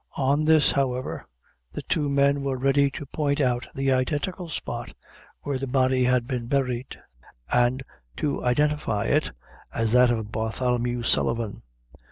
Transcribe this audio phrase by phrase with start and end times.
[0.17, 1.27] On this, however,
[1.73, 4.95] the two men were ready to point out the identical spot
[5.41, 6.99] where the body had been buried,
[7.53, 7.83] and
[8.17, 9.29] to identify it
[9.71, 11.61] as that of Bartholomew Sullivan.